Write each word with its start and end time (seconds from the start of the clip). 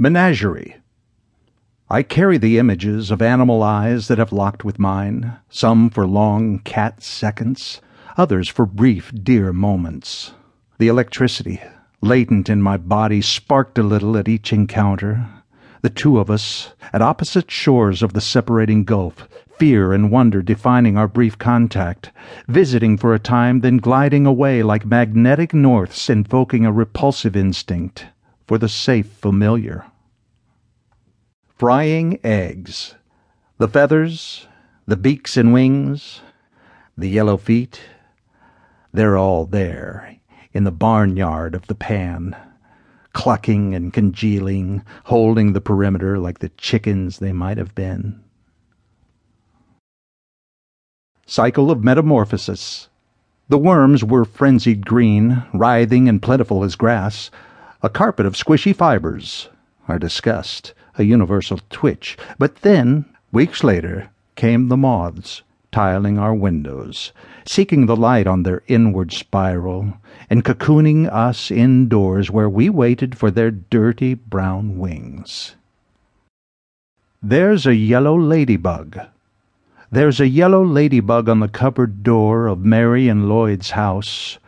Menagerie. 0.00 0.76
I 1.90 2.04
carry 2.04 2.38
the 2.38 2.56
images 2.56 3.10
of 3.10 3.20
animal 3.20 3.64
eyes 3.64 4.06
that 4.06 4.18
have 4.18 4.32
locked 4.32 4.64
with 4.64 4.78
mine, 4.78 5.38
some 5.48 5.90
for 5.90 6.06
long 6.06 6.60
cat 6.60 7.02
seconds, 7.02 7.80
others 8.16 8.48
for 8.48 8.64
brief 8.64 9.10
deer 9.12 9.52
moments. 9.52 10.34
The 10.78 10.86
electricity, 10.86 11.60
latent 12.00 12.48
in 12.48 12.62
my 12.62 12.76
body, 12.76 13.20
sparked 13.20 13.76
a 13.76 13.82
little 13.82 14.16
at 14.16 14.28
each 14.28 14.52
encounter. 14.52 15.28
The 15.82 15.90
two 15.90 16.20
of 16.20 16.30
us, 16.30 16.74
at 16.92 17.02
opposite 17.02 17.50
shores 17.50 18.00
of 18.00 18.12
the 18.12 18.20
separating 18.20 18.84
gulf, 18.84 19.28
fear 19.58 19.92
and 19.92 20.12
wonder 20.12 20.42
defining 20.42 20.96
our 20.96 21.08
brief 21.08 21.36
contact, 21.38 22.12
visiting 22.46 22.98
for 22.98 23.14
a 23.14 23.18
time, 23.18 23.62
then 23.62 23.78
gliding 23.78 24.26
away 24.26 24.62
like 24.62 24.86
magnetic 24.86 25.52
norths 25.52 26.08
invoking 26.08 26.64
a 26.64 26.70
repulsive 26.70 27.34
instinct 27.34 28.06
for 28.48 28.56
the 28.56 28.68
safe 28.68 29.06
familiar. 29.06 29.84
Frying 31.58 32.18
eggs. 32.24 32.94
The 33.58 33.68
feathers, 33.68 34.46
the 34.86 34.96
beaks 34.96 35.36
and 35.36 35.52
wings, 35.52 36.22
the 36.96 37.08
yellow 37.08 37.36
feet, 37.36 37.80
they're 38.92 39.18
all 39.18 39.44
there 39.44 40.16
in 40.54 40.64
the 40.64 40.72
barnyard 40.72 41.54
of 41.54 41.66
the 41.66 41.74
pan, 41.74 42.34
clucking 43.12 43.74
and 43.74 43.92
congealing, 43.92 44.82
holding 45.04 45.52
the 45.52 45.60
perimeter 45.60 46.18
like 46.18 46.38
the 46.38 46.48
chickens 46.50 47.18
they 47.18 47.32
might 47.32 47.58
have 47.58 47.74
been. 47.74 48.24
Cycle 51.26 51.70
of 51.70 51.84
Metamorphosis. 51.84 52.88
The 53.50 53.58
worms 53.58 54.02
were 54.02 54.24
frenzied 54.24 54.86
green, 54.86 55.42
writhing 55.52 56.08
and 56.08 56.22
plentiful 56.22 56.64
as 56.64 56.76
grass 56.76 57.30
a 57.80 57.88
carpet 57.88 58.26
of 58.26 58.34
squishy 58.34 58.74
fibers, 58.74 59.48
our 59.86 59.98
disgust, 59.98 60.74
a 60.96 61.04
universal 61.04 61.60
twitch. 61.70 62.16
But 62.38 62.56
then, 62.62 63.04
weeks 63.30 63.62
later, 63.62 64.10
came 64.34 64.68
the 64.68 64.76
moths, 64.76 65.42
tiling 65.70 66.18
our 66.18 66.34
windows, 66.34 67.12
seeking 67.46 67.86
the 67.86 67.96
light 67.96 68.26
on 68.26 68.42
their 68.42 68.62
inward 68.66 69.12
spiral, 69.12 69.94
and 70.28 70.44
cocooning 70.44 71.06
us 71.06 71.50
indoors 71.50 72.30
where 72.30 72.48
we 72.48 72.68
waited 72.68 73.16
for 73.16 73.30
their 73.30 73.50
dirty 73.50 74.14
brown 74.14 74.78
wings. 74.78 75.54
There's 77.22 77.66
a 77.66 77.74
yellow 77.74 78.18
ladybug. 78.18 78.98
There's 79.90 80.20
a 80.20 80.28
yellow 80.28 80.64
ladybug 80.64 81.28
on 81.28 81.40
the 81.40 81.48
cupboard 81.48 82.02
door 82.02 82.48
of 82.48 82.64
Mary 82.64 83.08
and 83.08 83.28
Lloyd's 83.28 83.70
house 83.70 84.38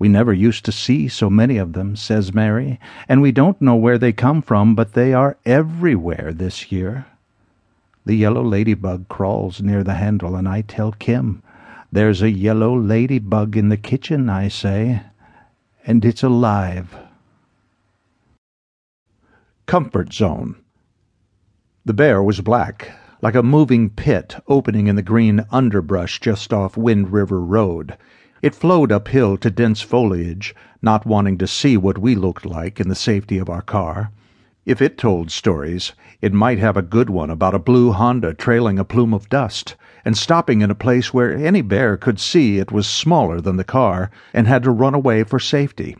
we 0.00 0.08
never 0.08 0.32
used 0.32 0.64
to 0.64 0.72
see 0.72 1.08
so 1.08 1.28
many 1.28 1.58
of 1.58 1.74
them, 1.74 1.94
says 1.94 2.32
Mary, 2.32 2.80
and 3.06 3.20
we 3.20 3.30
don't 3.30 3.60
know 3.60 3.76
where 3.76 3.98
they 3.98 4.14
come 4.14 4.40
from, 4.40 4.74
but 4.74 4.94
they 4.94 5.12
are 5.12 5.36
everywhere 5.44 6.32
this 6.32 6.72
year. 6.72 7.04
The 8.06 8.14
yellow 8.14 8.42
ladybug 8.42 9.08
crawls 9.08 9.60
near 9.60 9.84
the 9.84 9.94
handle, 9.94 10.36
and 10.36 10.48
I 10.48 10.62
tell 10.62 10.92
Kim, 10.92 11.42
There's 11.92 12.22
a 12.22 12.30
yellow 12.30 12.74
ladybug 12.74 13.58
in 13.58 13.68
the 13.68 13.76
kitchen, 13.76 14.30
I 14.30 14.48
say, 14.48 15.02
and 15.84 16.02
it's 16.02 16.22
alive. 16.22 16.96
Comfort 19.66 20.14
Zone 20.14 20.56
The 21.84 21.92
bear 21.92 22.22
was 22.22 22.40
black, 22.40 22.90
like 23.20 23.34
a 23.34 23.42
moving 23.42 23.90
pit 23.90 24.34
opening 24.48 24.86
in 24.86 24.96
the 24.96 25.02
green 25.02 25.44
underbrush 25.50 26.20
just 26.20 26.54
off 26.54 26.78
Wind 26.78 27.12
River 27.12 27.38
Road. 27.38 27.98
It 28.42 28.54
flowed 28.54 28.90
uphill 28.90 29.36
to 29.36 29.50
dense 29.50 29.82
foliage, 29.82 30.54
not 30.80 31.04
wanting 31.04 31.36
to 31.38 31.46
see 31.46 31.76
what 31.76 31.98
we 31.98 32.14
looked 32.14 32.46
like 32.46 32.80
in 32.80 32.88
the 32.88 32.94
safety 32.94 33.36
of 33.36 33.50
our 33.50 33.60
car. 33.60 34.10
If 34.64 34.80
it 34.80 34.96
told 34.96 35.30
stories, 35.30 35.92
it 36.22 36.32
might 36.32 36.58
have 36.58 36.76
a 36.76 36.82
good 36.82 37.10
one 37.10 37.28
about 37.28 37.54
a 37.54 37.58
blue 37.58 37.92
Honda 37.92 38.32
trailing 38.32 38.78
a 38.78 38.84
plume 38.84 39.12
of 39.12 39.28
dust 39.28 39.74
and 40.04 40.16
stopping 40.16 40.62
in 40.62 40.70
a 40.70 40.74
place 40.74 41.12
where 41.12 41.36
any 41.36 41.60
bear 41.60 41.96
could 41.98 42.18
see 42.18 42.58
it 42.58 42.72
was 42.72 42.86
smaller 42.86 43.40
than 43.40 43.56
the 43.56 43.64
car 43.64 44.10
and 44.32 44.46
had 44.46 44.62
to 44.62 44.70
run 44.70 44.94
away 44.94 45.22
for 45.22 45.38
safety. 45.38 45.96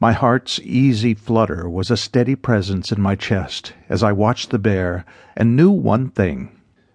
My 0.00 0.12
heart's 0.12 0.58
easy 0.60 1.14
flutter 1.14 1.68
was 1.68 1.90
a 1.90 1.96
steady 1.96 2.34
presence 2.34 2.90
in 2.90 3.00
my 3.00 3.14
chest 3.14 3.72
as 3.88 4.02
I 4.02 4.12
watched 4.12 4.50
the 4.50 4.58
bear 4.58 5.04
and 5.36 5.54
knew 5.54 5.70
one 5.70 6.08
thing. 6.10 6.50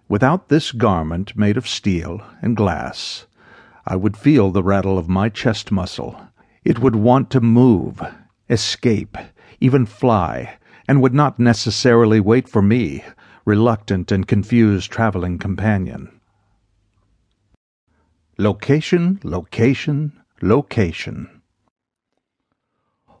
Without 0.08 0.48
this 0.48 0.72
garment 0.72 1.36
made 1.36 1.56
of 1.56 1.68
steel 1.68 2.22
and 2.42 2.56
glass, 2.56 3.26
I 3.86 3.96
would 3.96 4.16
feel 4.16 4.50
the 4.50 4.62
rattle 4.62 4.96
of 4.96 5.08
my 5.08 5.28
chest 5.28 5.70
muscle. 5.70 6.18
It 6.64 6.78
would 6.78 6.96
want 6.96 7.30
to 7.30 7.40
move, 7.40 8.02
escape, 8.48 9.18
even 9.60 9.84
fly, 9.84 10.56
and 10.88 11.02
would 11.02 11.14
not 11.14 11.38
necessarily 11.38 12.18
wait 12.18 12.48
for 12.48 12.62
me, 12.62 13.04
reluctant 13.44 14.10
and 14.10 14.26
confused 14.26 14.90
traveling 14.90 15.38
companion. 15.38 16.20
Location, 18.38 19.20
location, 19.22 20.12
location. 20.40 21.42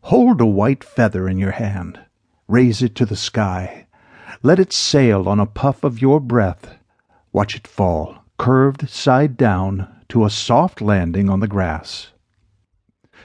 Hold 0.04 0.40
a 0.40 0.46
white 0.46 0.82
feather 0.82 1.28
in 1.28 1.38
your 1.38 1.52
hand. 1.52 2.00
Raise 2.48 2.82
it 2.82 2.94
to 2.96 3.06
the 3.06 3.16
sky. 3.16 3.86
Let 4.42 4.58
it 4.58 4.72
sail 4.72 5.28
on 5.28 5.40
a 5.40 5.46
puff 5.46 5.84
of 5.84 6.02
your 6.02 6.20
breath. 6.20 6.76
Watch 7.32 7.54
it 7.54 7.66
fall, 7.66 8.24
curved 8.38 8.88
side 8.88 9.36
down, 9.36 9.93
to 10.08 10.24
a 10.24 10.30
soft 10.30 10.80
landing 10.80 11.28
on 11.28 11.40
the 11.40 11.48
grass. 11.48 12.12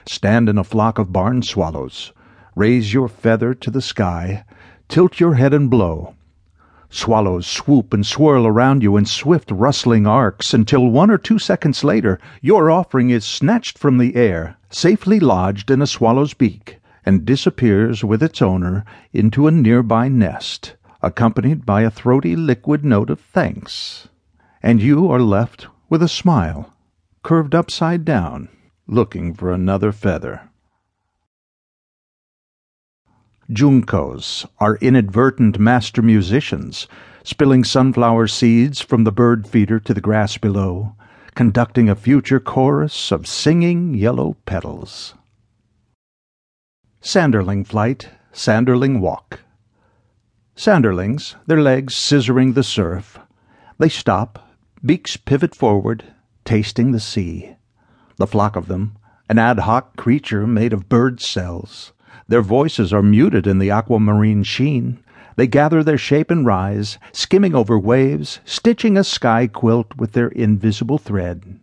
Stand 0.06 0.50
in 0.50 0.58
a 0.58 0.64
flock 0.64 0.98
of 0.98 1.12
barn 1.14 1.42
swallows. 1.42 2.14
Raise 2.56 2.94
your 2.94 3.08
feather 3.08 3.54
to 3.54 3.70
the 3.70 3.82
sky. 3.82 4.44
Tilt 4.88 5.20
your 5.20 5.36
head 5.36 5.54
and 5.54 5.70
blow. 5.70 6.16
Swallows 6.90 7.46
swoop 7.46 7.94
and 7.94 8.06
swirl 8.06 8.48
around 8.48 8.82
you 8.82 8.98
in 8.98 9.06
swift 9.06 9.52
rustling 9.52 10.08
arcs 10.08 10.54
until 10.54 10.90
one 10.90 11.12
or 11.12 11.20
two 11.20 11.38
seconds 11.38 11.84
later 11.84 12.20
your 12.42 12.72
offering 12.72 13.12
is 13.12 13.24
snatched 13.24 13.78
from 13.78 13.98
the 13.98 14.16
air, 14.16 14.58
safely 14.72 15.20
lodged 15.20 15.70
in 15.70 15.82
a 15.82 15.88
swallow's 15.88 16.34
beak, 16.34 16.80
and 17.06 17.26
disappears 17.26 18.04
with 18.04 18.24
its 18.24 18.42
owner 18.42 18.84
into 19.14 19.46
a 19.46 19.52
nearby 19.52 20.08
nest, 20.08 20.76
accompanied 21.04 21.66
by 21.66 21.82
a 21.82 21.92
throaty 21.92 22.36
liquid 22.36 22.84
note 22.84 23.12
of 23.12 23.20
thanks. 23.20 24.08
And 24.64 24.82
you 24.82 25.12
are 25.12 25.22
left 25.22 25.68
with 25.90 26.04
a 26.04 26.08
smile 26.08 26.74
curved 27.24 27.54
upside 27.54 28.06
down, 28.06 28.48
looking 28.88 29.34
for 29.34 29.52
another 29.52 29.92
feather. 29.92 30.50
Juncos 33.52 34.48
are 34.60 34.78
inadvertent 34.78 35.58
master 35.58 36.02
musicians, 36.02 36.88
spilling 37.24 37.64
sunflower 37.64 38.28
seeds 38.28 38.80
from 38.80 39.04
the 39.04 39.12
bird 39.12 39.48
feeder 39.48 39.80
to 39.80 39.94
the 39.94 40.02
grass 40.02 40.38
below, 40.38 40.96
conducting 41.34 41.90
a 41.90 41.96
future 41.96 42.40
chorus 42.40 43.12
of 43.12 43.26
singing 43.26 43.96
yellow 43.96 44.38
petals. 44.46 45.16
Sanderling 47.02 47.66
flight, 47.66 48.10
sanderling 48.32 49.00
walk. 49.00 49.40
Sanderlings, 50.56 51.36
their 51.48 51.62
legs 51.62 51.96
scissoring 51.96 52.54
the 52.54 52.64
surf. 52.64 53.18
They 53.80 53.90
stop, 53.90 54.49
beaks 54.86 55.18
pivot 55.18 55.54
forward, 55.54 56.06
tasting 56.46 56.92
the 56.92 57.00
sea. 57.00 57.56
The 58.16 58.28
flock 58.28 58.56
of 58.56 58.68
them, 58.68 58.98
an 59.28 59.38
ad 59.38 59.60
hoc 59.60 59.98
creature 59.98 60.48
made 60.48 60.72
of 60.72 60.88
bird 60.88 61.20
cells. 61.20 61.92
Their 62.28 62.42
voices 62.42 62.94
are 62.94 63.04
muted 63.04 63.46
in 63.46 63.60
the 63.60 63.72
aquamarine 63.72 64.44
sheen. 64.44 65.00
They 65.36 65.48
gather 65.48 65.84
their 65.84 65.98
shape 65.98 66.32
and 66.32 66.46
rise, 66.46 66.98
skimming 67.12 67.56
over 67.56 67.78
waves, 67.78 68.40
stitching 68.46 68.98
a 68.98 69.04
sky 69.04 69.48
quilt 69.48 69.98
with 69.98 70.14
their 70.14 70.30
invisible 70.30 70.98
thread. 70.98 71.60